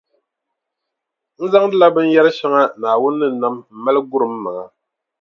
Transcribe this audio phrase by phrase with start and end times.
[1.39, 4.63] N zaŋdila binyɛrʼ shɛŋa Naawuni ni nam m-mali guri m maŋa.